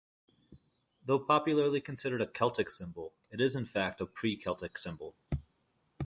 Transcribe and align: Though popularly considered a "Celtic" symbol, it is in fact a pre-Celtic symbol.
Though 1.05 1.19
popularly 1.19 1.79
considered 1.79 2.23
a 2.23 2.25
"Celtic" 2.25 2.71
symbol, 2.71 3.13
it 3.29 3.39
is 3.39 3.55
in 3.55 3.67
fact 3.67 4.01
a 4.01 4.07
pre-Celtic 4.07 4.79
symbol. 4.79 5.15